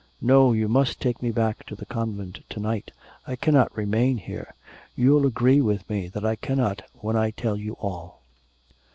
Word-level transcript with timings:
'No; 0.19 0.51
you 0.51 0.67
must 0.67 0.99
take 0.99 1.21
me 1.21 1.29
back 1.29 1.63
to 1.67 1.75
the 1.75 1.85
convent 1.85 2.39
to 2.49 2.59
night, 2.59 2.89
I 3.27 3.35
cannot 3.35 3.77
remain 3.77 4.17
here.... 4.17 4.55
You'll 4.95 5.27
agree 5.27 5.61
with 5.61 5.87
me 5.91 6.07
that 6.07 6.25
I 6.25 6.35
cannot 6.35 6.81
when 7.01 7.15
I 7.15 7.29
tell 7.29 7.55
you 7.55 7.73
all.'... 7.73 8.19